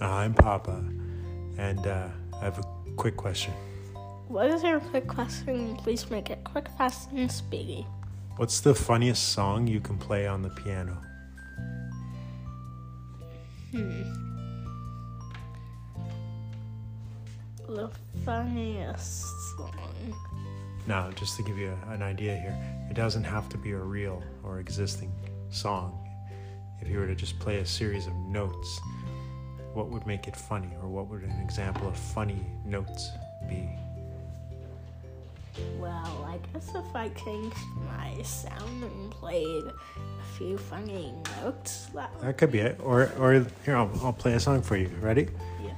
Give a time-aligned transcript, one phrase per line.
[0.00, 0.84] I'm Papa,
[1.58, 2.64] and uh, I have a
[2.96, 3.52] quick question.
[4.28, 5.76] What is your quick question?
[5.76, 7.86] Please make it quick, fast, and speedy.
[8.36, 10.98] What's the funniest song you can play on the piano?
[17.68, 17.90] The
[18.24, 19.24] funniest
[19.56, 20.14] song.
[20.86, 22.56] Now, just to give you an idea here,
[22.90, 25.12] it doesn't have to be a real or existing
[25.50, 26.05] song.
[26.80, 28.80] If you were to just play a series of notes,
[29.72, 33.10] what would make it funny, or what would an example of funny notes
[33.48, 33.68] be?
[35.78, 42.14] Well, I guess if I changed my sound and played a few funny notes, that
[42.14, 42.78] would That could be it.
[42.82, 44.88] Or, or here, I'll, I'll play a song for you.
[45.00, 45.28] Ready?
[45.62, 45.70] yeah.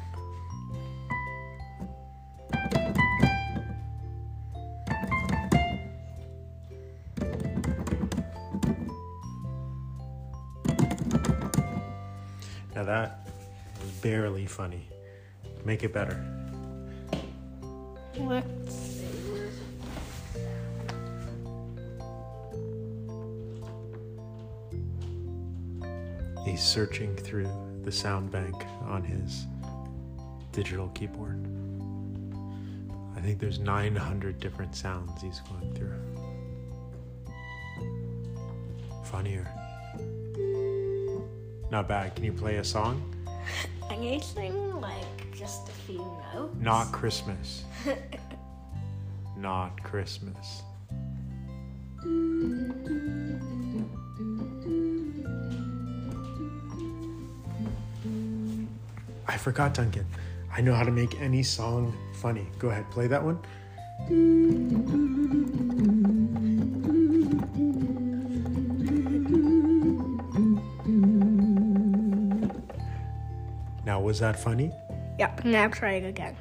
[12.79, 13.27] Now that
[13.81, 14.89] was barely funny.
[15.65, 16.25] Make it better.
[18.17, 19.05] Let's see.
[26.45, 27.51] He's searching through
[27.83, 29.45] the sound bank on his
[30.53, 31.45] digital keyboard.
[33.17, 35.99] I think there's 900 different sounds he's going through.
[39.07, 39.53] Funnier.
[41.71, 42.15] Not bad.
[42.15, 43.15] Can you play a song?
[43.91, 46.57] Anything like just a few notes?
[46.59, 47.65] Not Christmas.
[49.37, 50.63] Not Christmas.
[59.27, 60.07] I forgot, Duncan.
[60.51, 62.47] I know how to make any song funny.
[62.59, 63.39] Go ahead, play that one.
[73.89, 74.71] Now, was that funny?
[75.19, 76.37] Yep, now try it again.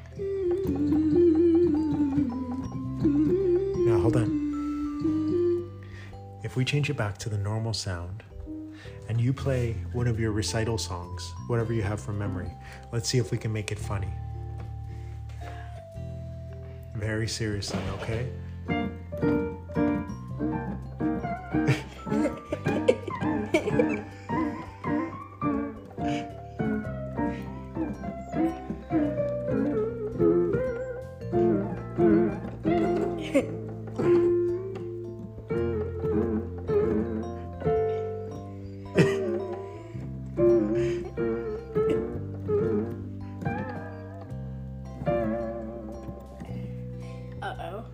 [3.88, 5.79] Now, hold on.
[6.44, 8.21] If we change it back to the normal sound
[9.07, 12.51] and you play one of your recital songs, whatever you have from memory,
[12.91, 14.11] let's see if we can make it funny.
[16.97, 18.27] Very seriously, okay?
[33.37, 33.43] Uh
[47.61, 47.85] oh.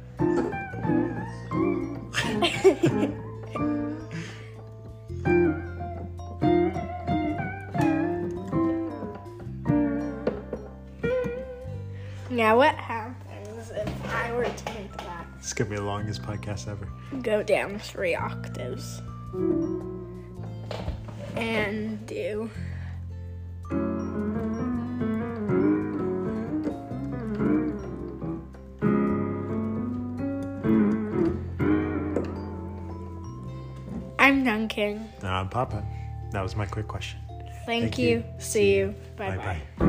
[12.29, 15.12] now, what happens if I were to make that
[15.43, 16.87] It's gonna be the longest podcast ever.
[17.21, 19.01] go down three octaves
[21.35, 22.49] and do
[34.17, 35.09] I'm Duncan.
[35.21, 35.85] Now I'm Papa.
[36.31, 37.19] That was my quick question.
[37.65, 38.07] Thank, Thank you.
[38.07, 38.23] you.
[38.39, 38.95] See you.
[39.17, 39.37] Bye bye.
[39.37, 39.82] Bye bye.